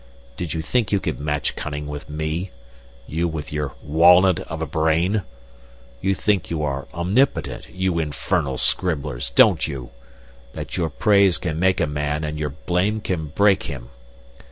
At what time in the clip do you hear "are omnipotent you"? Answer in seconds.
6.63-7.99